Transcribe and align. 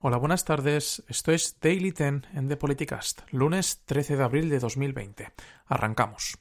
Hola, 0.00 0.16
buenas 0.16 0.44
tardes. 0.44 1.02
Esto 1.08 1.32
es 1.32 1.58
Daily 1.60 1.90
Ten 1.90 2.24
en 2.32 2.46
The 2.46 2.56
Politicast, 2.56 3.22
lunes 3.32 3.82
13 3.84 4.16
de 4.16 4.22
abril 4.22 4.48
de 4.48 4.60
2020. 4.60 5.32
Arrancamos. 5.66 6.38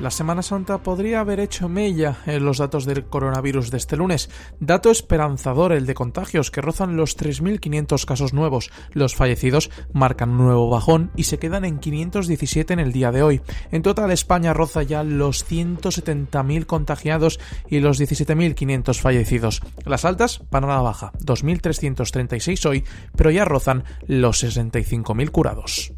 La 0.00 0.12
Semana 0.12 0.42
Santa 0.42 0.78
podría 0.78 1.18
haber 1.18 1.40
hecho 1.40 1.68
mella 1.68 2.18
en 2.24 2.44
los 2.44 2.58
datos 2.58 2.84
del 2.84 3.06
coronavirus 3.06 3.72
de 3.72 3.78
este 3.78 3.96
lunes. 3.96 4.30
Dato 4.60 4.92
esperanzador 4.92 5.72
el 5.72 5.86
de 5.86 5.94
contagios 5.94 6.52
que 6.52 6.60
rozan 6.60 6.96
los 6.96 7.18
3.500 7.18 8.04
casos 8.04 8.32
nuevos. 8.32 8.70
Los 8.92 9.16
fallecidos 9.16 9.70
marcan 9.92 10.30
un 10.30 10.38
nuevo 10.38 10.70
bajón 10.70 11.10
y 11.16 11.24
se 11.24 11.40
quedan 11.40 11.64
en 11.64 11.80
517 11.80 12.74
en 12.74 12.78
el 12.78 12.92
día 12.92 13.10
de 13.10 13.24
hoy. 13.24 13.40
En 13.72 13.82
total 13.82 14.12
España 14.12 14.54
roza 14.54 14.84
ya 14.84 15.02
los 15.02 15.44
170.000 15.50 16.66
contagiados 16.66 17.40
y 17.68 17.80
los 17.80 18.00
17.500 18.00 19.00
fallecidos. 19.00 19.62
Las 19.84 20.04
altas 20.04 20.42
van 20.52 20.62
a 20.62 20.68
la 20.68 20.80
baja, 20.80 21.12
2.336 21.24 22.66
hoy, 22.66 22.84
pero 23.16 23.32
ya 23.32 23.44
rozan 23.44 23.82
los 24.06 24.44
65.000 24.44 25.30
curados. 25.30 25.92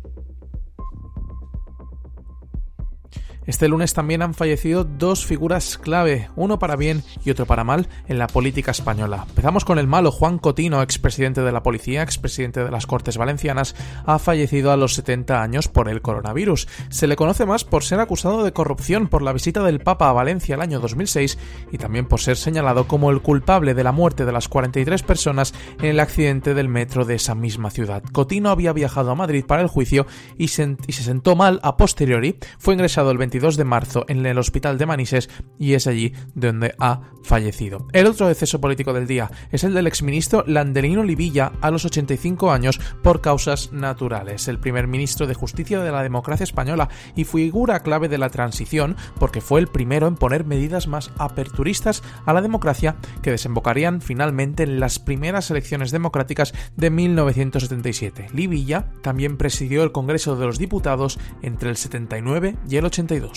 Este 3.51 3.67
lunes 3.67 3.95
también 3.95 4.23
han 4.23 4.33
fallecido 4.33 4.85
dos 4.85 5.27
figuras 5.27 5.77
clave, 5.77 6.31
uno 6.37 6.61
para 6.61 6.77
bien 6.77 7.03
y 7.25 7.31
otro 7.31 7.47
para 7.47 7.65
mal, 7.65 7.89
en 8.07 8.17
la 8.17 8.29
política 8.29 8.71
española. 8.71 9.27
Empezamos 9.29 9.65
con 9.65 9.81
el 9.81 9.89
malo. 9.89 10.13
Juan 10.13 10.39
Cotino, 10.39 10.83
expresidente 10.83 11.41
de 11.41 11.51
la 11.51 11.65
policía, 11.65 12.05
expresidente 12.05 12.63
de 12.63 12.71
las 12.71 12.87
Cortes 12.87 13.17
Valencianas, 13.19 13.75
ha 14.07 14.21
fallecido 14.21 14.71
a 14.71 14.77
los 14.77 14.95
70 14.95 15.43
años 15.43 15.67
por 15.67 15.89
el 15.89 16.01
coronavirus. 16.01 16.69
Se 16.91 17.09
le 17.09 17.17
conoce 17.17 17.45
más 17.45 17.65
por 17.65 17.83
ser 17.83 17.99
acusado 17.99 18.45
de 18.45 18.53
corrupción 18.53 19.09
por 19.09 19.21
la 19.21 19.33
visita 19.33 19.65
del 19.65 19.81
Papa 19.81 20.09
a 20.09 20.13
Valencia 20.13 20.55
el 20.55 20.63
año 20.63 20.79
2006 20.79 21.37
y 21.73 21.79
también 21.79 22.07
por 22.07 22.21
ser 22.21 22.37
señalado 22.37 22.87
como 22.87 23.11
el 23.11 23.21
culpable 23.21 23.75
de 23.75 23.83
la 23.83 23.91
muerte 23.91 24.27
de 24.27 24.33
las 24.33 24.49
43 24.49 25.03
personas 25.03 25.55
en 25.81 25.87
el 25.87 25.99
accidente 25.99 26.55
del 26.55 26.69
metro 26.69 27.05
de 27.05 27.17
esa 27.17 27.35
misma 27.35 27.71
ciudad. 27.71 28.05
Cotino 28.13 28.51
había 28.51 28.73
viajado 28.73 29.11
a 29.11 29.17
Madrid 29.17 29.45
para 29.45 29.63
el 29.63 29.67
juicio 29.67 30.07
y 30.39 30.47
se, 30.47 30.77
sentó 30.89 31.35
mal 31.35 31.59
a 31.65 31.77
posteriori. 31.77 32.39
Fue 32.61 32.75
ingresado 32.75 33.11
el 33.11 33.19
22 33.19 33.40
de 33.41 33.65
marzo 33.65 34.05
en 34.09 34.25
el 34.27 34.39
hospital 34.39 34.77
de 34.77 34.85
Manises 34.87 35.31
y 35.59 35.73
es 35.73 35.87
allí 35.87 36.13
donde 36.35 36.75
ha 36.79 37.01
fallecido. 37.23 37.89
El 37.93 38.07
otro 38.07 38.29
deceso 38.29 38.61
político 38.61 38.93
del 38.93 39.07
día 39.07 39.31
es 39.51 39.65
el 39.65 39.73
del 39.73 39.87
exministro 39.87 40.45
Landelino 40.47 41.03
Livilla 41.03 41.53
a 41.61 41.71
los 41.71 41.85
85 41.85 42.53
años 42.53 42.79
por 43.03 43.21
causas 43.21 43.73
naturales. 43.73 44.47
El 44.49 44.61
primer 44.61 44.87
ministro 44.87 45.27
de 45.27 45.35
Justicia 45.35 45.81
de 45.81 45.91
la 45.91 46.03
democracia 46.03 46.45
española 46.45 46.89
y 47.17 47.25
figura 47.25 47.81
clave 47.81 48.09
de 48.09 48.19
la 48.19 48.29
transición 48.29 48.97
porque 49.19 49.41
fue 49.41 49.61
el 49.61 49.69
primero 49.69 50.07
en 50.07 50.17
poner 50.17 50.45
medidas 50.45 50.87
más 50.87 51.11
aperturistas 51.19 52.03
a 52.27 52.33
la 52.33 52.43
democracia 52.43 52.97
que 53.23 53.31
desembocarían 53.31 54.03
finalmente 54.03 54.65
en 54.65 54.81
las 54.81 54.99
primeras 54.99 55.51
elecciones 55.51 55.91
democráticas 55.91 56.53
de 56.77 56.91
1977. 56.91 58.29
Livilla 58.35 58.93
también 59.03 59.39
presidió 59.39 59.83
el 59.83 59.93
Congreso 59.93 60.37
de 60.37 60.47
los 60.47 60.59
Diputados 60.59 61.19
entre 61.43 61.71
el 61.71 61.77
79 61.77 62.57
y 62.69 62.77
el 62.77 62.85
82. 62.85 63.30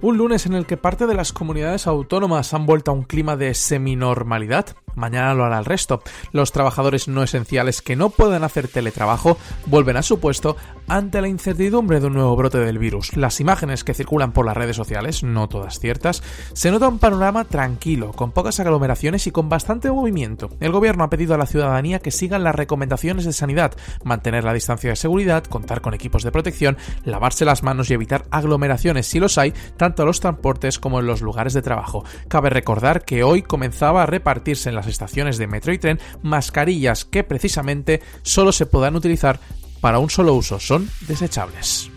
Un 0.00 0.18
lunes 0.18 0.44
en 0.44 0.52
el 0.52 0.66
que 0.66 0.76
parte 0.76 1.06
de 1.06 1.14
las 1.14 1.32
comunidades 1.32 1.86
autónomas 1.86 2.52
han 2.52 2.66
vuelto 2.66 2.90
a 2.90 2.94
un 2.94 3.04
clima 3.04 3.36
de 3.36 3.54
seminormalidad. 3.54 4.76
Mañana 4.94 5.34
lo 5.34 5.44
hará 5.44 5.58
el 5.58 5.64
resto. 5.64 6.02
Los 6.32 6.52
trabajadores 6.52 7.08
no 7.08 7.22
esenciales 7.22 7.82
que 7.82 7.96
no 7.96 8.10
pueden 8.10 8.44
hacer 8.44 8.68
teletrabajo 8.68 9.38
vuelven 9.66 9.96
a 9.96 10.02
su 10.02 10.20
puesto 10.20 10.56
ante 10.88 11.20
la 11.20 11.28
incertidumbre 11.28 12.00
de 12.00 12.06
un 12.06 12.14
nuevo 12.14 12.36
brote 12.36 12.58
del 12.58 12.78
virus. 12.78 13.16
Las 13.16 13.40
imágenes 13.40 13.84
que 13.84 13.94
circulan 13.94 14.32
por 14.32 14.46
las 14.46 14.56
redes 14.56 14.76
sociales, 14.76 15.22
no 15.22 15.48
todas 15.48 15.78
ciertas, 15.78 16.22
se 16.52 16.70
nota 16.70 16.88
un 16.88 16.98
panorama 16.98 17.44
tranquilo, 17.44 18.12
con 18.12 18.32
pocas 18.32 18.60
aglomeraciones 18.60 19.26
y 19.26 19.30
con 19.30 19.48
bastante 19.48 19.90
movimiento. 19.90 20.50
El 20.60 20.72
gobierno 20.72 21.04
ha 21.04 21.10
pedido 21.10 21.34
a 21.34 21.38
la 21.38 21.46
ciudadanía 21.46 22.00
que 22.00 22.10
sigan 22.10 22.44
las 22.44 22.54
recomendaciones 22.54 23.24
de 23.24 23.32
sanidad, 23.32 23.72
mantener 24.04 24.44
la 24.44 24.52
distancia 24.52 24.90
de 24.90 24.96
seguridad, 24.96 25.44
contar 25.44 25.80
con 25.80 25.94
equipos 25.94 26.22
de 26.22 26.32
protección, 26.32 26.76
lavarse 27.04 27.44
las 27.44 27.62
manos 27.62 27.90
y 27.90 27.94
evitar 27.94 28.24
aglomeraciones 28.30 29.06
si 29.06 29.20
los 29.20 29.38
hay, 29.38 29.52
tanto 29.76 30.02
en 30.02 30.08
los 30.08 30.20
transportes 30.20 30.78
como 30.78 31.00
en 31.00 31.06
los 31.06 31.22
lugares 31.22 31.54
de 31.54 31.62
trabajo. 31.62 32.04
Cabe 32.28 32.50
recordar 32.50 33.04
que 33.04 33.22
hoy 33.22 33.42
comenzaba 33.42 34.02
a 34.02 34.06
repartirse 34.06 34.68
en 34.68 34.74
las 34.74 34.83
estaciones 34.86 35.38
de 35.38 35.46
metro 35.46 35.72
y 35.72 35.78
tren 35.78 36.00
mascarillas 36.22 37.04
que 37.04 37.24
precisamente 37.24 38.02
solo 38.22 38.52
se 38.52 38.66
podrán 38.66 38.96
utilizar 38.96 39.40
para 39.80 39.98
un 39.98 40.10
solo 40.10 40.34
uso, 40.34 40.60
son 40.60 40.88
desechables. 41.08 41.93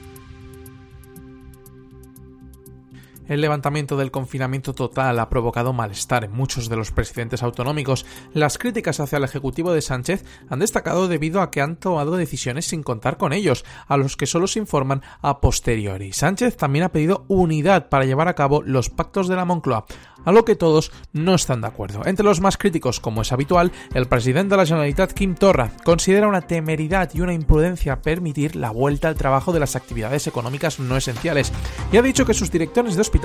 El 3.28 3.42
levantamiento 3.42 3.98
del 3.98 4.10
confinamiento 4.10 4.74
total 4.74 5.20
ha 5.20 5.30
provocado 5.30 5.74
malestar 5.74 6.24
en 6.24 6.32
muchos 6.32 6.70
de 6.70 6.78
los 6.78 6.92
presidentes 6.92 7.44
autonómicos. 7.44 8.06
Las 8.34 8.58
críticas 8.58 9.02
hacia 9.02 9.18
el 9.18 9.26
Ejecutivo 9.26 9.74
de 9.74 9.82
Sánchez 9.82 10.24
han 10.50 10.60
destacado 10.60 11.10
debido 11.10 11.42
a 11.42 11.52
que 11.52 11.62
han 11.62 11.76
tomado 11.76 12.16
decisiones 12.16 12.66
sin 12.66 12.84
contar 12.84 13.18
con 13.18 13.34
ellos, 13.34 13.66
a 13.88 13.98
los 13.98 14.16
que 14.16 14.28
solo 14.28 14.48
se 14.48 14.60
informan 14.60 15.02
a 15.22 15.42
posteriori. 15.42 16.14
Sánchez 16.14 16.56
también 16.56 16.86
ha 16.86 16.92
pedido 16.92 17.26
unidad 17.28 17.90
para 17.90 18.06
llevar 18.06 18.30
a 18.30 18.36
cabo 18.36 18.62
los 18.62 18.90
pactos 18.90 19.28
de 19.28 19.36
la 19.36 19.44
Moncloa, 19.44 19.86
a 20.24 20.32
lo 20.32 20.46
que 20.46 20.56
todos 20.56 20.94
no 21.12 21.36
están 21.36 21.62
de 21.62 21.68
acuerdo. 21.68 22.06
Entre 22.06 22.24
los 22.24 22.40
más 22.40 22.58
críticos, 22.58 23.02
como 23.02 23.24
es 23.24 23.34
habitual, 23.34 23.74
el 23.94 24.08
presidente 24.08 24.52
de 24.52 24.58
la 24.58 24.66
Generalitat, 24.66 25.12
Kim 25.12 25.36
Torra, 25.36 25.72
considera 25.84 26.30
una 26.30 26.42
temeridad 26.42 27.10
y 27.14 27.22
una 27.22 27.34
imprudencia 27.34 28.02
permitir 28.02 28.56
la 28.56 28.72
vuelta 28.72 29.10
al 29.10 29.16
trabajo 29.16 29.52
de 29.52 29.60
las 29.60 29.76
actividades 29.76 30.28
económicas 30.28 30.80
no 30.80 30.96
esenciales 30.96 31.52
y 31.92 31.98
ha 31.98 32.02
dicho 32.02 32.26
que 32.26 32.34
sus 32.34 32.52
directores 32.52 32.96
de 32.96 33.02
hospitales 33.02 33.17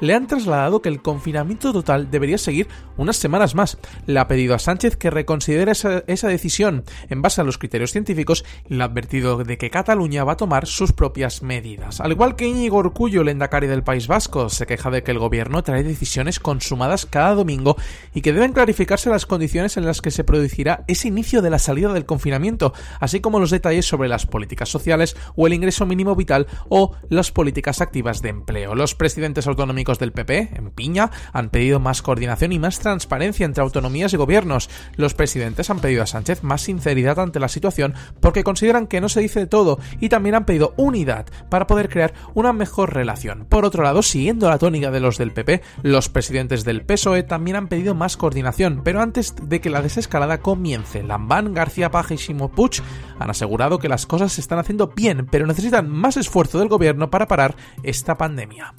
le 0.00 0.14
han 0.14 0.26
trasladado 0.26 0.82
que 0.82 0.88
el 0.88 1.02
confinamiento 1.02 1.72
total 1.72 2.10
debería 2.10 2.38
seguir 2.38 2.68
unas 2.96 3.16
semanas 3.16 3.54
más. 3.54 3.78
Le 4.06 4.18
ha 4.18 4.28
pedido 4.28 4.54
a 4.54 4.58
Sánchez 4.58 4.96
que 4.96 5.10
reconsidere 5.10 5.72
esa, 5.72 6.04
esa 6.06 6.28
decisión 6.28 6.84
en 7.08 7.22
base 7.22 7.40
a 7.40 7.44
los 7.44 7.58
criterios 7.58 7.92
científicos 7.92 8.44
y 8.68 8.74
le 8.74 8.82
ha 8.82 8.86
advertido 8.86 9.44
de 9.44 9.58
que 9.58 9.70
Cataluña 9.70 10.24
va 10.24 10.32
a 10.32 10.36
tomar 10.36 10.66
sus 10.66 10.92
propias 10.92 11.42
medidas. 11.42 12.00
Al 12.00 12.12
igual 12.12 12.36
que 12.36 12.46
Íñigo 12.46 12.78
Urcullo, 12.78 13.22
el 13.22 13.28
endacari 13.28 13.66
del 13.66 13.82
País 13.82 14.06
Vasco, 14.06 14.48
se 14.48 14.66
queja 14.66 14.90
de 14.90 15.02
que 15.02 15.10
el 15.10 15.18
gobierno 15.18 15.62
trae 15.62 15.82
decisiones 15.82 16.40
consumadas 16.40 17.06
cada 17.06 17.34
domingo 17.34 17.76
y 18.14 18.20
que 18.20 18.32
deben 18.32 18.52
clarificarse 18.52 19.10
las 19.10 19.26
condiciones 19.26 19.76
en 19.76 19.86
las 19.86 20.00
que 20.00 20.10
se 20.10 20.24
producirá 20.24 20.84
ese 20.86 21.08
inicio 21.08 21.42
de 21.42 21.50
la 21.50 21.58
salida 21.58 21.92
del 21.92 22.06
confinamiento, 22.06 22.72
así 23.00 23.20
como 23.20 23.40
los 23.40 23.50
detalles 23.50 23.86
sobre 23.86 24.08
las 24.08 24.26
políticas 24.26 24.68
sociales 24.68 25.16
o 25.36 25.46
el 25.46 25.52
ingreso 25.52 25.86
mínimo 25.86 26.16
vital 26.16 26.46
o 26.68 26.92
las 27.08 27.32
políticas 27.32 27.80
activas 27.80 28.22
de 28.22 28.30
empleo. 28.30 28.74
Los 28.74 28.94
presidentes 28.94 29.37
autonómicos 29.46 29.98
del 29.98 30.12
PP, 30.12 30.50
en 30.54 30.70
Piña, 30.70 31.10
han 31.32 31.50
pedido 31.50 31.80
más 31.80 32.02
coordinación 32.02 32.52
y 32.52 32.58
más 32.58 32.78
transparencia 32.78 33.46
entre 33.46 33.62
autonomías 33.62 34.12
y 34.12 34.16
gobiernos. 34.16 34.68
Los 34.96 35.14
presidentes 35.14 35.70
han 35.70 35.80
pedido 35.80 36.02
a 36.02 36.06
Sánchez 36.06 36.42
más 36.42 36.62
sinceridad 36.62 37.18
ante 37.18 37.40
la 37.40 37.48
situación 37.48 37.94
porque 38.20 38.44
consideran 38.44 38.86
que 38.86 39.00
no 39.00 39.08
se 39.08 39.20
dice 39.20 39.46
todo 39.46 39.78
y 40.00 40.08
también 40.08 40.34
han 40.34 40.44
pedido 40.44 40.74
unidad 40.76 41.26
para 41.48 41.66
poder 41.66 41.88
crear 41.88 42.14
una 42.34 42.52
mejor 42.52 42.94
relación. 42.94 43.46
Por 43.48 43.64
otro 43.64 43.82
lado, 43.82 44.02
siguiendo 44.02 44.48
la 44.48 44.58
tónica 44.58 44.90
de 44.90 45.00
los 45.00 45.18
del 45.18 45.32
PP, 45.32 45.62
los 45.82 46.08
presidentes 46.08 46.64
del 46.64 46.82
PSOE 46.82 47.22
también 47.22 47.56
han 47.56 47.68
pedido 47.68 47.94
más 47.94 48.16
coordinación, 48.16 48.82
pero 48.84 49.00
antes 49.00 49.34
de 49.42 49.60
que 49.60 49.70
la 49.70 49.82
desescalada 49.82 50.38
comience, 50.38 51.02
Lambán, 51.02 51.54
García 51.54 51.90
Paje 51.90 52.14
y 52.14 52.18
Simo 52.18 52.50
Puig 52.50 52.82
han 53.18 53.30
asegurado 53.30 53.78
que 53.78 53.88
las 53.88 54.06
cosas 54.06 54.32
se 54.32 54.40
están 54.40 54.58
haciendo 54.58 54.88
bien, 54.88 55.26
pero 55.30 55.46
necesitan 55.46 55.88
más 55.90 56.16
esfuerzo 56.16 56.58
del 56.58 56.68
gobierno 56.68 57.10
para 57.10 57.28
parar 57.28 57.56
esta 57.82 58.16
pandemia. 58.16 58.74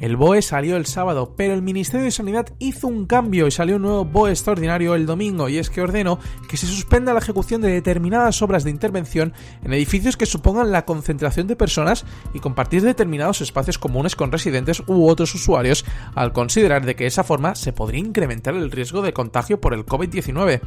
El 0.00 0.16
BOE 0.16 0.42
salió 0.42 0.76
el 0.76 0.86
sábado, 0.86 1.34
pero 1.36 1.54
el 1.54 1.62
Ministerio 1.62 2.04
de 2.04 2.10
Sanidad 2.10 2.46
hizo 2.58 2.86
un 2.86 3.06
cambio 3.06 3.46
y 3.46 3.50
salió 3.50 3.76
un 3.76 3.82
nuevo 3.82 4.04
BOE 4.04 4.30
extraordinario 4.30 4.94
el 4.94 5.06
domingo, 5.06 5.48
y 5.48 5.58
es 5.58 5.70
que 5.70 5.82
ordenó 5.82 6.18
que 6.48 6.56
se 6.56 6.66
suspenda 6.66 7.12
la 7.12 7.18
ejecución 7.18 7.60
de 7.60 7.70
determinadas 7.70 8.40
obras 8.42 8.62
de 8.62 8.70
intervención 8.70 9.32
en 9.64 9.72
edificios 9.72 10.16
que 10.16 10.26
supongan 10.26 10.70
la 10.70 10.84
concentración 10.84 11.46
de 11.46 11.56
personas 11.56 12.04
y 12.32 12.38
compartir 12.38 12.82
determinados 12.82 13.40
espacios 13.40 13.78
comunes 13.78 14.14
con 14.14 14.30
residentes 14.30 14.82
u 14.86 15.08
otros 15.08 15.34
usuarios, 15.34 15.84
al 16.14 16.32
considerar 16.32 16.86
de 16.86 16.94
que 16.94 17.04
de 17.04 17.08
esa 17.08 17.24
forma 17.24 17.54
se 17.54 17.72
podría 17.72 18.00
incrementar 18.00 18.54
el 18.54 18.70
riesgo 18.70 19.02
de 19.02 19.12
contagio 19.12 19.60
por 19.60 19.74
el 19.74 19.84
COVID-19. 19.84 20.60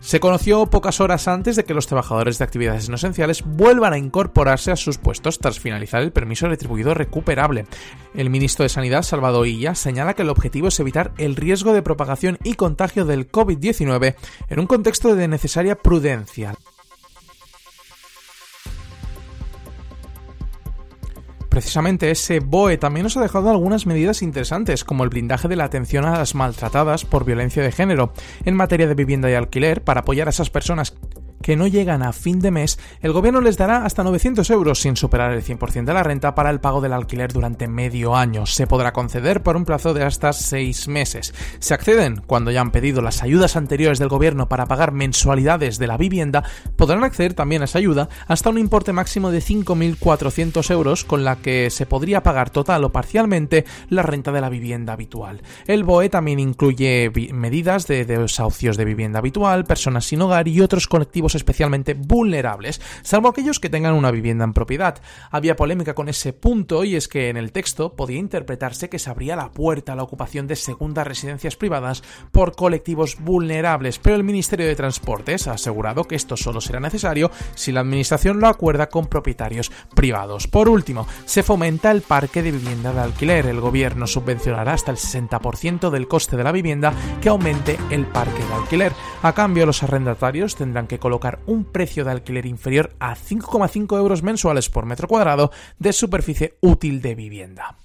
Se 0.00 0.20
conoció 0.20 0.66
pocas 0.66 1.00
horas 1.00 1.26
antes 1.26 1.56
de 1.56 1.64
que 1.64 1.74
los 1.74 1.86
trabajadores 1.86 2.38
de 2.38 2.44
actividades 2.44 2.88
no 2.88 2.96
esenciales 2.96 3.42
vuelvan 3.44 3.92
a 3.92 3.98
incorporarse 3.98 4.70
a 4.70 4.76
sus 4.76 4.98
puestos 4.98 5.38
tras 5.38 5.58
finalizar 5.58 6.02
el 6.02 6.12
permiso 6.12 6.48
retribuido 6.48 6.94
recuperable. 6.94 7.66
El 8.14 8.30
ministro 8.30 8.62
de 8.62 8.68
Sanidad, 8.68 9.02
Salvador 9.02 9.46
Illa, 9.46 9.74
señala 9.74 10.14
que 10.14 10.22
el 10.22 10.30
objetivo 10.30 10.68
es 10.68 10.78
evitar 10.80 11.12
el 11.18 11.36
riesgo 11.36 11.72
de 11.72 11.82
propagación 11.82 12.38
y 12.44 12.54
contagio 12.54 13.04
del 13.04 13.30
COVID-19 13.30 14.14
en 14.48 14.60
un 14.60 14.66
contexto 14.66 15.14
de 15.14 15.28
necesaria 15.28 15.76
prudencia. 15.76 16.54
Precisamente 21.56 22.10
ese 22.10 22.40
BOE 22.40 22.76
también 22.76 23.04
nos 23.04 23.16
ha 23.16 23.22
dejado 23.22 23.48
algunas 23.48 23.86
medidas 23.86 24.20
interesantes, 24.20 24.84
como 24.84 25.04
el 25.04 25.08
blindaje 25.08 25.48
de 25.48 25.56
la 25.56 25.64
atención 25.64 26.04
a 26.04 26.18
las 26.18 26.34
maltratadas 26.34 27.06
por 27.06 27.24
violencia 27.24 27.62
de 27.62 27.72
género 27.72 28.12
en 28.44 28.54
materia 28.54 28.86
de 28.86 28.94
vivienda 28.94 29.30
y 29.30 29.32
alquiler 29.32 29.82
para 29.82 30.00
apoyar 30.00 30.26
a 30.26 30.32
esas 30.32 30.50
personas 30.50 30.94
que 31.42 31.56
no 31.56 31.66
llegan 31.66 32.02
a 32.02 32.12
fin 32.12 32.40
de 32.40 32.50
mes, 32.50 32.78
el 33.00 33.12
gobierno 33.12 33.40
les 33.40 33.56
dará 33.56 33.84
hasta 33.84 34.04
900 34.04 34.48
euros 34.50 34.80
sin 34.80 34.96
superar 34.96 35.32
el 35.32 35.44
100% 35.44 35.84
de 35.84 35.94
la 35.94 36.02
renta 36.02 36.34
para 36.34 36.50
el 36.50 36.60
pago 36.60 36.80
del 36.80 36.92
alquiler 36.92 37.32
durante 37.32 37.68
medio 37.68 38.16
año. 38.16 38.46
Se 38.46 38.66
podrá 38.66 38.92
conceder 38.92 39.42
por 39.42 39.56
un 39.56 39.64
plazo 39.64 39.94
de 39.94 40.04
hasta 40.04 40.32
6 40.32 40.88
meses. 40.88 41.34
Se 41.58 41.74
acceden 41.74 42.22
cuando 42.26 42.50
ya 42.50 42.60
han 42.60 42.70
pedido 42.70 43.02
las 43.02 43.22
ayudas 43.22 43.56
anteriores 43.56 43.98
del 43.98 44.08
gobierno 44.08 44.48
para 44.48 44.66
pagar 44.66 44.92
mensualidades 44.92 45.78
de 45.78 45.86
la 45.86 45.96
vivienda, 45.96 46.44
podrán 46.76 47.04
acceder 47.04 47.34
también 47.34 47.62
a 47.62 47.66
esa 47.66 47.78
ayuda 47.78 48.08
hasta 48.26 48.50
un 48.50 48.58
importe 48.58 48.92
máximo 48.92 49.30
de 49.30 49.40
5.400 49.40 50.70
euros 50.70 51.04
con 51.04 51.24
la 51.24 51.36
que 51.36 51.70
se 51.70 51.86
podría 51.86 52.22
pagar 52.22 52.50
total 52.50 52.84
o 52.84 52.92
parcialmente 52.92 53.64
la 53.88 54.02
renta 54.02 54.32
de 54.32 54.40
la 54.40 54.48
vivienda 54.48 54.92
habitual. 54.92 55.42
El 55.66 55.84
BOE 55.84 56.08
también 56.08 56.40
incluye 56.40 57.10
medidas 57.32 57.86
de 57.86 58.04
desahucios 58.04 58.76
de 58.76 58.84
vivienda 58.84 59.18
habitual, 59.18 59.64
personas 59.64 60.06
sin 60.06 60.22
hogar 60.22 60.48
y 60.48 60.60
otros 60.60 60.86
colectivos 60.86 61.25
especialmente 61.34 61.94
vulnerables, 61.94 62.80
salvo 63.02 63.28
aquellos 63.28 63.60
que 63.60 63.70
tengan 63.70 63.94
una 63.94 64.10
vivienda 64.10 64.44
en 64.44 64.52
propiedad. 64.52 65.00
Había 65.30 65.56
polémica 65.56 65.94
con 65.94 66.08
ese 66.08 66.32
punto 66.32 66.84
y 66.84 66.96
es 66.96 67.08
que 67.08 67.28
en 67.28 67.36
el 67.36 67.52
texto 67.52 67.94
podía 67.94 68.18
interpretarse 68.18 68.88
que 68.88 68.98
se 68.98 69.10
abría 69.10 69.36
la 69.36 69.50
puerta 69.50 69.92
a 69.92 69.96
la 69.96 70.02
ocupación 70.02 70.46
de 70.46 70.56
segundas 70.56 71.06
residencias 71.06 71.56
privadas 71.56 72.02
por 72.32 72.54
colectivos 72.54 73.16
vulnerables, 73.20 73.98
pero 73.98 74.16
el 74.16 74.24
Ministerio 74.24 74.66
de 74.66 74.76
Transportes 74.76 75.48
ha 75.48 75.52
asegurado 75.52 76.04
que 76.04 76.14
esto 76.14 76.36
solo 76.36 76.60
será 76.60 76.80
necesario 76.80 77.30
si 77.54 77.72
la 77.72 77.80
Administración 77.80 78.40
lo 78.40 78.48
acuerda 78.48 78.88
con 78.88 79.06
propietarios 79.06 79.70
privados. 79.94 80.46
Por 80.46 80.68
último, 80.68 81.06
se 81.24 81.42
fomenta 81.42 81.90
el 81.90 82.02
parque 82.02 82.42
de 82.42 82.52
vivienda 82.52 82.92
de 82.92 83.00
alquiler. 83.00 83.46
El 83.46 83.60
gobierno 83.60 84.06
subvencionará 84.06 84.72
hasta 84.72 84.90
el 84.90 84.96
60% 84.96 85.90
del 85.90 86.08
coste 86.08 86.36
de 86.36 86.44
la 86.44 86.52
vivienda 86.52 86.92
que 87.20 87.28
aumente 87.28 87.78
el 87.90 88.06
parque 88.06 88.44
de 88.44 88.54
alquiler. 88.54 88.92
A 89.22 89.32
cambio, 89.32 89.66
los 89.66 89.82
arrendatarios 89.82 90.56
tendrán 90.56 90.86
que 90.86 90.98
colocar 90.98 91.15
un 91.46 91.64
precio 91.64 92.04
de 92.04 92.10
alquiler 92.10 92.46
inferior 92.46 92.94
a 92.98 93.14
5,5 93.16 93.96
euros 93.98 94.22
mensuales 94.22 94.68
por 94.68 94.86
metro 94.86 95.08
cuadrado 95.08 95.50
de 95.78 95.92
superficie 95.92 96.56
útil 96.60 97.00
de 97.00 97.14
vivienda. 97.14 97.76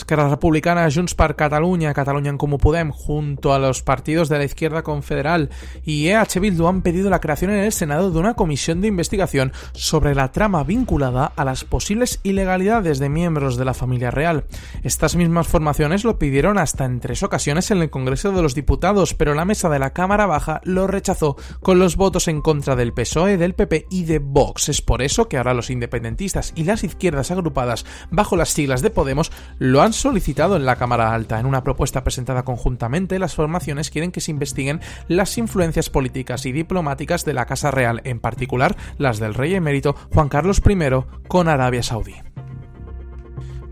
Esquerra 0.00 0.30
Republicana, 0.30 0.88
Junts 0.90 1.14
per 1.14 1.36
Catalunya, 1.36 1.92
Cataluña 1.92 2.30
en 2.30 2.38
Comú 2.38 2.56
Podem, 2.56 2.90
junto 2.90 3.52
a 3.52 3.58
los 3.58 3.82
partidos 3.82 4.30
de 4.30 4.38
la 4.38 4.44
izquierda 4.44 4.82
confederal 4.82 5.50
y 5.84 6.08
EH 6.08 6.40
Bildu 6.40 6.66
han 6.66 6.80
pedido 6.80 7.10
la 7.10 7.20
creación 7.20 7.50
en 7.50 7.58
el 7.58 7.72
Senado 7.72 8.10
de 8.10 8.18
una 8.18 8.32
comisión 8.32 8.80
de 8.80 8.88
investigación 8.88 9.52
sobre 9.72 10.14
la 10.14 10.32
trama 10.32 10.64
vinculada 10.64 11.26
a 11.26 11.44
las 11.44 11.64
posibles 11.64 12.18
ilegalidades 12.22 12.98
de 12.98 13.10
miembros 13.10 13.58
de 13.58 13.66
la 13.66 13.74
familia 13.74 14.10
real. 14.10 14.44
Estas 14.82 15.16
mismas 15.16 15.46
formaciones 15.46 16.04
lo 16.04 16.18
pidieron 16.18 16.56
hasta 16.56 16.86
en 16.86 17.00
tres 17.00 17.22
ocasiones 17.22 17.70
en 17.70 17.82
el 17.82 17.90
Congreso 17.90 18.32
de 18.32 18.40
los 18.40 18.54
Diputados, 18.54 19.12
pero 19.12 19.34
la 19.34 19.44
mesa 19.44 19.68
de 19.68 19.78
la 19.78 19.92
Cámara 19.92 20.24
Baja 20.24 20.62
lo 20.64 20.86
rechazó 20.86 21.36
con 21.60 21.78
los 21.78 21.96
votos 21.96 22.26
en 22.26 22.40
contra 22.40 22.74
del 22.74 22.94
PSOE, 22.94 23.36
del 23.36 23.54
PP 23.54 23.86
y 23.90 24.04
de 24.04 24.18
Vox. 24.18 24.70
Es 24.70 24.80
por 24.80 25.02
eso 25.02 25.28
que 25.28 25.36
ahora 25.36 25.52
los 25.52 25.68
independentistas 25.68 26.54
y 26.56 26.64
las 26.64 26.84
izquierdas 26.84 27.30
agrupadas 27.30 27.84
bajo 28.10 28.36
las 28.36 28.48
siglas 28.48 28.80
de 28.80 28.90
Podemos 28.90 29.30
lo 29.58 29.82
han 29.82 29.89
solicitado 29.92 30.56
en 30.56 30.64
la 30.64 30.76
Cámara 30.76 31.14
Alta. 31.14 31.40
En 31.40 31.46
una 31.46 31.62
propuesta 31.62 32.02
presentada 32.02 32.44
conjuntamente, 32.44 33.18
las 33.18 33.34
formaciones 33.34 33.90
quieren 33.90 34.12
que 34.12 34.20
se 34.20 34.30
investiguen 34.30 34.80
las 35.08 35.36
influencias 35.38 35.90
políticas 35.90 36.46
y 36.46 36.52
diplomáticas 36.52 37.24
de 37.24 37.34
la 37.34 37.46
Casa 37.46 37.70
Real, 37.70 38.00
en 38.04 38.20
particular 38.20 38.76
las 38.98 39.18
del 39.18 39.34
rey 39.34 39.54
emérito 39.54 39.94
Juan 40.12 40.28
Carlos 40.28 40.62
I 40.66 41.28
con 41.28 41.48
Arabia 41.48 41.82
Saudí. 41.82 42.14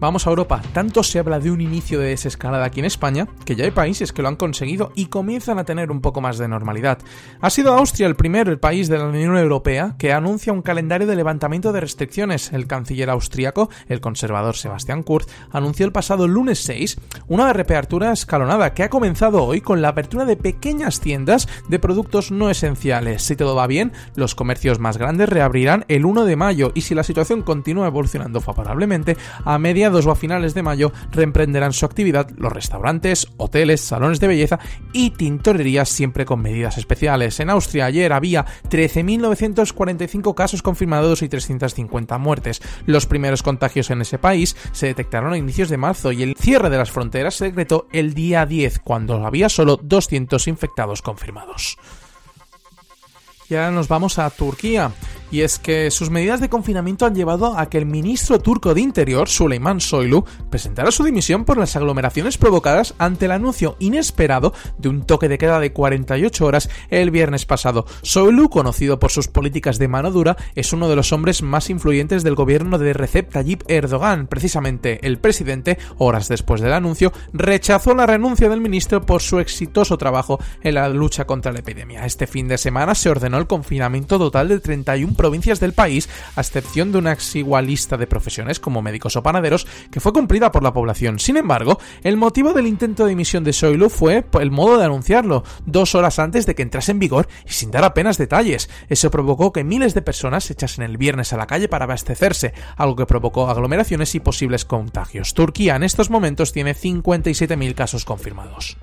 Vamos 0.01 0.27
a 0.27 0.31
Europa. 0.31 0.63
Tanto 0.73 1.03
se 1.03 1.19
habla 1.19 1.41
de 1.41 1.51
un 1.51 1.61
inicio 1.61 1.99
de 1.99 2.11
desescalada 2.11 2.65
aquí 2.65 2.79
en 2.79 2.87
España 2.87 3.27
que 3.45 3.57
ya 3.57 3.65
hay 3.65 3.73
países 3.73 4.13
que 4.13 4.23
lo 4.23 4.29
han 4.29 4.37
conseguido 4.37 4.93
y 4.95 5.07
comienzan 5.07 5.59
a 5.59 5.65
tener 5.65 5.91
un 5.91 6.01
poco 6.01 6.21
más 6.21 6.39
de 6.39 6.47
normalidad. 6.47 6.99
Ha 7.41 7.51
sido 7.51 7.75
Austria 7.75 8.07
el 8.07 8.15
primero, 8.15 8.53
el 8.53 8.61
país 8.61 8.89
de 8.89 8.97
la 8.97 9.07
Unión 9.07 9.37
Europea, 9.37 9.97
que 9.99 10.13
anuncia 10.13 10.53
un 10.53 10.63
calendario 10.63 11.09
de 11.09 11.17
levantamiento 11.17 11.73
de 11.73 11.81
restricciones. 11.81 12.53
El 12.53 12.69
canciller 12.69 13.11
austriaco, 13.11 13.71
el 13.89 14.01
conservador 14.01 14.55
Sebastian 14.55 15.03
Kurz, 15.03 15.27
anunció 15.51 15.85
el 15.85 15.91
pasado 15.91 16.29
lunes 16.29 16.61
6 16.61 17.01
una 17.27 17.53
reapertura 17.53 18.13
escalonada 18.13 18.75
que 18.75 18.85
ha 18.85 18.91
comenzado 18.91 19.43
hoy 19.43 19.61
con 19.61 19.83
la 19.83 19.89
apertura 19.89 20.25
de 20.25 20.37
pequeñas 20.37 21.01
tiendas 21.01 21.49
de 21.69 21.81
productos 21.81 22.31
no 22.31 22.51
esenciales. 22.51 23.23
Si 23.23 23.35
todo 23.35 23.57
va 23.57 23.67
bien, 23.67 23.93
los 24.15 24.37
comercios 24.37 24.79
más 24.79 24.97
grandes 24.97 25.29
reabrirán 25.29 25.85
el 25.89 26.05
1 26.05 26.25
de 26.25 26.37
mayo 26.37 26.71
y 26.75 26.83
si 26.83 26.95
la 26.95 27.03
situación 27.03 27.43
continúa 27.43 27.89
evolucionando 27.89 28.41
favorablemente, 28.41 29.17
a 29.45 29.59
media 29.59 29.88
o 29.89 30.11
a 30.11 30.17
finales 30.17 30.55
de 30.55 30.63
mayo 30.63 30.93
reemprenderán 31.11 31.73
su 31.73 31.87
actividad 31.87 32.31
los 32.37 32.53
restaurantes, 32.53 33.29
hoteles, 33.37 33.81
salones 33.81 34.21
de 34.21 34.29
belleza 34.29 34.59
y 34.93 35.11
tintorerías 35.11 35.89
siempre 35.89 36.25
con 36.25 36.41
medidas 36.41 36.79
especiales. 36.79 37.41
En 37.41 37.51
Austria 37.51 37.87
ayer 37.87 38.13
había 38.13 38.45
13.945 38.69 40.35
casos 40.35 40.63
confirmados 40.63 41.23
y 41.23 41.29
350 41.29 42.19
muertes. 42.19 42.61
Los 42.87 43.07
primeros 43.07 43.43
contagios 43.43 43.91
en 43.91 44.03
ese 44.03 44.19
país 44.19 44.57
se 44.73 44.87
detectaron 44.87 45.33
a 45.33 45.39
inicios 45.39 45.69
de 45.69 45.77
marzo 45.77 46.13
y 46.13 46.23
el 46.23 46.37
cierre 46.37 46.71
de 46.71 46.79
las 46.79 46.91
fronteras 46.91 47.35
se 47.35 47.47
decretó 47.47 47.89
el 47.93 48.15
día 48.15 48.47
10 48.47 48.81
cuando 48.81 49.27
había 49.27 49.49
solo 49.49 49.79
200 49.83 50.49
infectados 50.49 51.03
confirmados. 51.03 51.79
Y 53.49 53.55
ahora 53.55 53.71
nos 53.71 53.89
vamos 53.89 54.19
a 54.19 54.29
Turquía 54.29 54.93
y 55.31 55.43
es 55.43 55.59
que 55.59 55.91
sus 55.91 56.11
medidas 56.11 56.41
de 56.41 56.49
confinamiento 56.49 57.07
han 57.07 57.15
llevado 57.15 57.59
a 57.59 57.69
que 57.69 57.79
el 57.79 57.87
ministro 57.87 58.39
turco 58.39 58.75
de 58.75 58.81
Interior, 58.81 59.29
Süleyman 59.29 59.81
Soylu, 59.81 60.25
presentara 60.51 60.91
su 60.91 61.05
dimisión 61.05 61.45
por 61.45 61.59
las 61.59 61.77
aglomeraciones 61.77 62.39
provocadas 62.39 62.95
ante 62.99 63.27
el 63.27 63.33
anuncio 63.33 63.77
inesperado 63.79 64.53
de 64.79 64.89
un 64.89 65.03
toque 65.05 65.29
de 65.29 65.39
queda 65.39 65.61
de 65.61 65.73
48 65.73 66.45
horas 66.45 66.71
el 66.91 67.11
viernes 67.11 67.47
pasado. 67.47 67.87
Soylu, 68.03 68.49
conocido 68.49 68.99
por 68.99 69.11
sus 69.11 69.29
políticas 69.29 69.79
de 69.79 69.89
mano 69.89 70.11
dura, 70.11 70.37
es 70.55 70.73
uno 70.73 70.89
de 70.89 70.97
los 70.97 71.13
hombres 71.13 71.43
más 71.43 71.71
influyentes 71.71 72.23
del 72.23 72.35
gobierno 72.35 72.79
de 72.79 72.93
Recep 72.93 73.31
Tayyip 73.31 73.63
Erdogan. 73.69 74.27
Precisamente, 74.27 75.07
el 75.07 75.19
presidente, 75.19 75.79
horas 75.99 76.29
después 76.29 76.61
del 76.61 76.73
anuncio, 76.73 77.13
rechazó 77.33 77.95
la 77.95 78.07
renuncia 78.07 78.49
del 78.49 78.61
ministro 78.61 79.03
por 79.03 79.23
su 79.23 79.39
exitoso 79.39 79.99
trabajo 79.99 80.41
en 80.63 80.75
la 80.75 80.89
lucha 80.89 81.27
contra 81.27 81.53
la 81.53 81.61
epidemia. 81.61 82.07
Este 82.07 82.27
fin 82.27 82.49
de 82.49 82.59
semana 82.59 82.95
se 82.95 83.11
ordenó 83.11 83.39
el 83.39 83.47
confinamiento 83.47 84.19
total 84.19 84.49
de 84.49 84.61
31 84.61 85.15
provincias 85.19 85.61
del 85.61 85.75
país, 85.75 86.09
a 86.35 86.41
excepción 86.41 86.93
de 86.93 86.99
una 86.99 87.13
exigua 87.13 87.61
lista 87.61 87.99
de 87.99 88.07
profesiones 88.07 88.61
como 88.61 88.81
médicos 88.81 89.17
o 89.17 89.23
panaderos, 89.23 89.67
que 89.91 90.01
fue 90.01 90.15
cumplida 90.15 90.51
por 90.51 90.63
la 90.63 90.73
población. 90.73 91.19
Sin 91.19 91.37
embargo, 91.37 91.79
el 92.03 92.17
motivo 92.17 92.55
del 92.55 92.67
intento 92.67 93.05
de 93.05 93.13
emisión 93.13 93.45
de 93.45 93.53
Soilu 93.53 93.91
fue 93.91 94.25
el 94.41 94.51
modo 94.51 94.79
de 94.79 94.87
anunciarlo, 94.87 95.45
dos 95.67 95.95
horas 95.95 96.19
antes 96.19 96.47
de 96.47 96.55
que 96.55 96.63
entrase 96.63 96.93
en 96.93 96.99
vigor 96.99 97.29
y 97.47 97.53
sin 97.53 97.71
dar 97.71 97.85
apenas 97.85 98.17
detalles. 98.17 98.71
Eso 98.89 99.11
provocó 99.11 99.53
que 99.53 99.65
miles 99.65 99.93
de 99.93 100.01
personas 100.01 100.45
se 100.45 100.55
echasen 100.55 100.85
el 100.85 100.97
viernes 100.97 101.35
a 101.35 101.37
la 101.37 101.47
calle 101.47 101.69
para 101.69 101.85
abastecerse, 101.85 102.55
algo 102.77 102.97
que 102.97 103.07
provocó 103.07 103.51
aglomeraciones 103.51 104.15
y 104.15 104.21
posibles 104.21 104.65
contagios. 104.65 105.35
Turquía 105.35 105.77
en 105.77 105.83
estos 105.83 106.09
momentos 106.09 106.53
tiene 106.53 106.75
57.000 106.75 107.75
casos 107.75 108.05
confirmados. 108.05 108.79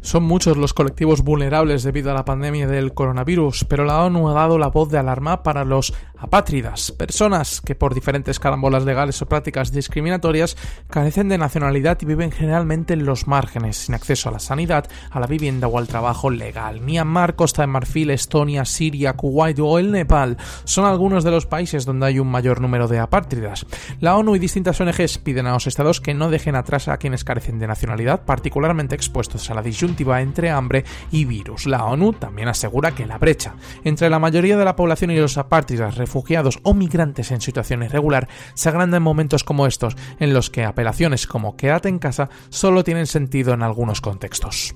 Son 0.00 0.22
muchos 0.22 0.56
los 0.56 0.74
colectivos 0.74 1.22
vulnerables 1.22 1.82
debido 1.82 2.10
a 2.10 2.14
la 2.14 2.24
pandemia 2.24 2.68
del 2.68 2.94
coronavirus, 2.94 3.64
pero 3.64 3.84
la 3.84 4.04
ONU 4.04 4.28
ha 4.28 4.32
dado 4.32 4.56
la 4.56 4.68
voz 4.68 4.90
de 4.90 4.98
alarma 4.98 5.42
para 5.42 5.64
los 5.64 5.92
apátridas, 6.16 6.92
personas 6.92 7.60
que 7.60 7.74
por 7.74 7.94
diferentes 7.94 8.38
carambolas 8.40 8.84
legales 8.84 9.20
o 9.22 9.26
prácticas 9.26 9.72
discriminatorias 9.72 10.56
carecen 10.88 11.28
de 11.28 11.38
nacionalidad 11.38 11.98
y 12.00 12.06
viven 12.06 12.30
generalmente 12.30 12.94
en 12.94 13.04
los 13.04 13.26
márgenes, 13.26 13.76
sin 13.76 13.94
acceso 13.94 14.28
a 14.28 14.32
la 14.32 14.38
sanidad, 14.38 14.88
a 15.10 15.20
la 15.20 15.26
vivienda 15.26 15.66
o 15.68 15.78
al 15.78 15.88
trabajo 15.88 16.30
legal. 16.30 16.80
Myanmar, 16.80 17.34
Costa 17.34 17.62
de 17.62 17.68
Marfil, 17.68 18.10
Estonia, 18.10 18.64
Siria, 18.64 19.14
Kuwait 19.14 19.58
o 19.58 19.78
el 19.78 19.92
Nepal 19.92 20.36
son 20.64 20.84
algunos 20.84 21.24
de 21.24 21.32
los 21.32 21.46
países 21.46 21.84
donde 21.84 22.06
hay 22.06 22.18
un 22.18 22.28
mayor 22.28 22.60
número 22.60 22.88
de 22.88 22.98
apátridas. 22.98 23.66
La 24.00 24.16
ONU 24.16 24.36
y 24.36 24.38
distintas 24.38 24.80
ONGs 24.80 25.18
piden 25.18 25.46
a 25.46 25.52
los 25.52 25.66
estados 25.66 26.00
que 26.00 26.14
no 26.14 26.30
dejen 26.30 26.54
atrás 26.54 26.88
a 26.88 26.96
quienes 26.98 27.24
carecen 27.24 27.58
de 27.58 27.66
nacionalidad, 27.66 28.24
particularmente 28.24 28.94
expuestos 28.94 29.50
a 29.50 29.54
la 29.54 29.62
disyuntiva 29.62 29.87
entre 30.20 30.50
hambre 30.50 30.84
y 31.10 31.24
virus. 31.24 31.66
La 31.66 31.84
ONU 31.84 32.12
también 32.12 32.48
asegura 32.48 32.94
que 32.94 33.06
la 33.06 33.18
brecha 33.18 33.54
entre 33.84 34.10
la 34.10 34.18
mayoría 34.18 34.56
de 34.56 34.64
la 34.64 34.76
población 34.76 35.10
y 35.10 35.16
los 35.18 35.38
apátridas, 35.38 35.96
refugiados 35.96 36.60
o 36.62 36.74
migrantes 36.74 37.30
en 37.30 37.40
situación 37.40 37.82
irregular 37.82 38.28
se 38.54 38.68
agranda 38.68 38.96
en 38.96 39.02
momentos 39.02 39.44
como 39.44 39.66
estos, 39.66 39.96
en 40.18 40.32
los 40.32 40.50
que 40.50 40.64
apelaciones 40.64 41.26
como 41.26 41.56
quédate 41.56 41.88
en 41.88 41.98
casa 41.98 42.28
solo 42.48 42.84
tienen 42.84 43.06
sentido 43.06 43.54
en 43.54 43.62
algunos 43.62 44.00
contextos. 44.00 44.74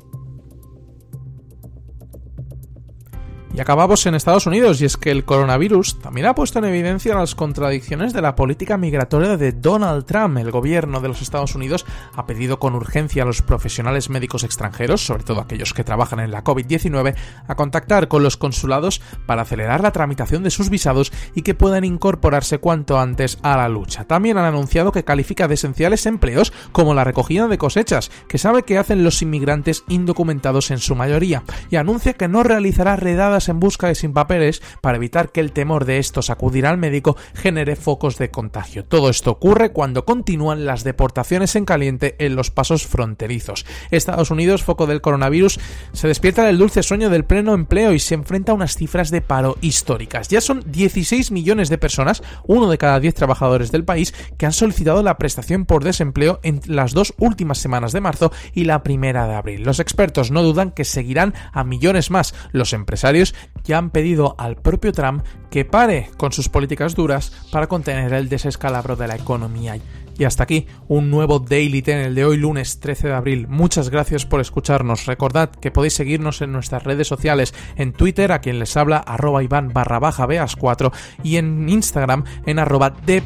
Y 3.54 3.61
acabamos 3.61 4.06
en 4.06 4.14
Estados 4.14 4.47
Unidos, 4.47 4.80
y 4.80 4.87
es 4.87 4.97
que 4.97 5.11
el 5.11 5.26
coronavirus 5.26 5.99
también 5.99 6.26
ha 6.26 6.35
puesto 6.35 6.59
en 6.59 6.64
evidencia 6.64 7.14
las 7.14 7.35
contradicciones 7.35 8.14
de 8.14 8.23
la 8.23 8.35
política 8.35 8.78
migratoria 8.78 9.37
de 9.37 9.52
Donald 9.52 10.06
Trump. 10.06 10.38
El 10.38 10.50
gobierno 10.50 11.00
de 11.00 11.09
los 11.09 11.21
Estados 11.21 11.54
Unidos 11.54 11.85
ha 12.14 12.25
pedido 12.25 12.59
con 12.59 12.75
urgencia 12.75 13.25
a 13.25 13.26
los 13.26 13.42
profesionales 13.42 14.09
médicos 14.09 14.42
extranjeros, 14.42 15.04
sobre 15.04 15.25
todo 15.25 15.42
aquellos 15.42 15.75
que 15.75 15.85
trabajan 15.85 16.21
en 16.21 16.30
la 16.30 16.42
COVID-19, 16.42 17.14
a 17.47 17.54
contactar 17.54 18.09
con 18.09 18.23
los 18.23 18.38
consulados 18.38 19.02
para 19.26 19.42
acelerar 19.42 19.82
la 19.82 19.92
tramitación 19.92 20.42
de 20.42 20.50
sus 20.50 20.71
visados 20.71 21.12
y 21.35 21.42
que 21.42 21.54
puedan 21.54 21.85
incorporarse 21.85 22.56
cuanto 22.56 22.99
antes 22.99 23.38
a 23.42 23.59
la 23.59 23.68
lucha. 23.68 24.04
También 24.04 24.38
han 24.38 24.47
anunciado 24.47 24.92
que 24.92 25.04
califica 25.04 25.47
de 25.47 25.54
esenciales 25.54 26.06
empleos 26.06 26.54
como 26.73 26.94
la 26.94 27.04
recogida 27.04 27.49
de 27.49 27.59
cosechas, 27.59 28.11
que 28.28 28.38
sabe 28.38 28.62
que 28.62 28.78
hacen 28.78 29.04
los 29.04 29.21
inmigrantes 29.21 29.85
indocumentados 29.88 30.71
en 30.71 30.78
su 30.78 30.94
mayoría, 30.94 31.42
y 31.68 31.76
anuncia 31.76 32.14
que 32.14 32.28
no 32.28 32.42
realizará 32.42 32.97
redadas 32.97 33.42
en 33.49 33.61
busca 33.61 33.89
de 33.89 33.95
sin 33.95 34.13
papeles 34.13 34.63
para 34.81 34.97
evitar 34.97 35.33
que 35.33 35.41
el 35.41 35.53
temor 35.53 35.85
de 35.85 35.99
estos 35.99 36.31
acudir 36.31 36.67
al 36.67 36.79
médico 36.79 37.17
genere 37.35 37.77
focos 37.77 38.19
de 38.19 38.31
contagio. 38.31 38.85
Todo 38.85 39.11
esto 39.11 39.31
ocurre 39.31 39.73
cuando 39.73 40.05
continúan 40.05 40.65
las 40.65 40.85
deportaciones 40.85 41.57
en 41.57 41.65
caliente 41.65 42.17
en 42.19 42.37
los 42.37 42.51
pasos 42.51 42.87
fronterizos. 42.87 43.67
Estados 43.91 44.31
Unidos, 44.31 44.63
foco 44.63 44.87
del 44.87 45.01
coronavirus, 45.01 45.59
se 45.93 46.09
despierta 46.09 46.45
del 46.45 46.59
dulce 46.59 46.83
sueño 46.83 47.11
del 47.11 47.25
pleno 47.25 47.55
empleo 47.55 47.93
y 47.93 47.99
se 47.99 48.15
enfrenta 48.15 48.53
a 48.53 48.55
unas 48.55 48.77
cifras 48.77 49.11
de 49.11 49.21
paro 49.21 49.57
históricas. 49.61 50.29
Ya 50.29 50.41
son 50.41 50.63
16 50.67 51.31
millones 51.31 51.69
de 51.69 51.79
personas, 51.79 52.23
uno 52.47 52.71
de 52.71 52.79
cada 52.79 53.01
10 53.01 53.15
trabajadores 53.15 53.73
del 53.73 53.85
país, 53.85 54.15
que 54.39 54.47
han 54.47 54.53
solicitado 54.53 55.03
la 55.03 55.19
prestación 55.19 55.67
por 55.67 55.85
desempleo 55.85 56.41
en 56.43 56.61
las 56.67 56.93
dos 56.93 57.15
últimas 57.19 57.59
semanas 57.59 57.93
de 57.93 58.01
marzo 58.01 58.33
y 58.55 58.65
la 58.65 58.83
primera 58.83 59.27
de 59.27 59.35
abril. 59.35 59.63
Los 59.63 59.81
expertos 59.81 60.31
no 60.31 60.43
dudan 60.43 60.71
que 60.71 60.85
seguirán 60.85 61.35
a 61.53 61.65
millones 61.65 62.11
más. 62.11 62.35
Los 62.53 62.73
empresarios 62.73 63.32
ya 63.65 63.79
han 63.79 63.91
pedido 63.91 64.35
al 64.39 64.57
propio 64.57 64.93
Trump 64.93 65.25
que 65.51 65.65
pare 65.65 66.11
con 66.17 66.33
sus 66.33 66.49
políticas 66.49 66.95
duras 66.95 67.33
para 67.51 67.67
contener 67.67 68.12
el 68.15 68.29
desescalabro 68.29 68.97
de 68.97 69.09
la 69.09 69.17
economía. 69.17 69.77
Y 70.19 70.25
hasta 70.25 70.43
aquí 70.43 70.67
un 70.89 71.11
nuevo 71.11 71.39
Daily 71.39 71.83
Ten, 71.83 71.99
el 71.99 72.15
de 72.15 72.25
hoy 72.25 72.37
lunes 72.37 72.81
13 72.81 73.09
de 73.09 73.15
abril. 73.15 73.49
Muchas 73.49 73.91
gracias 73.91 74.27
por 74.27 74.41
escucharnos. 74.41 75.07
Recordad 75.07 75.51
que 75.51 75.71
podéis 75.71 75.95
seguirnos 75.95 76.43
en 76.43 76.53
nuestras 76.53 76.85
redes 76.85 77.09
sociales, 77.09 77.55
en 77.77 77.93
Twitter 77.93 78.33
a 78.33 78.41
quien 78.41 78.59
les 78.59 78.77
habla 78.77 78.99
arroba 78.99 79.43
Iván 79.43 79.73
barra 79.73 79.99
baja 79.99 80.27
Beas 80.27 80.57
4 80.57 80.93
y 81.23 81.37
en 81.37 81.69
Instagram 81.69 82.25
en 82.47 82.59
arroba 82.59 82.91
de 82.91 83.23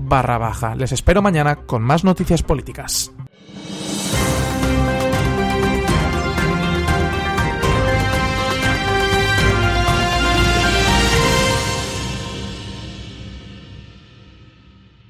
barra 0.00 0.38
baja. 0.38 0.74
Les 0.74 0.92
espero 0.92 1.22
mañana 1.22 1.56
con 1.56 1.82
más 1.82 2.04
noticias 2.04 2.42
políticas. 2.42 3.12